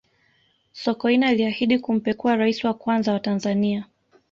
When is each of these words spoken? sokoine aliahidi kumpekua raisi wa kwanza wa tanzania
sokoine 0.71 1.27
aliahidi 1.27 1.79
kumpekua 1.79 2.35
raisi 2.35 2.67
wa 2.67 2.73
kwanza 2.73 3.13
wa 3.13 3.19
tanzania 3.19 3.85